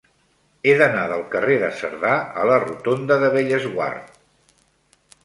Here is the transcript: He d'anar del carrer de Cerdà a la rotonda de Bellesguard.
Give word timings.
He 0.69 0.71
d'anar 0.77 1.01
del 1.11 1.19
carrer 1.35 1.57
de 1.63 1.69
Cerdà 1.81 2.13
a 2.45 2.45
la 2.53 2.57
rotonda 2.63 3.19
de 3.25 3.29
Bellesguard. 3.37 4.09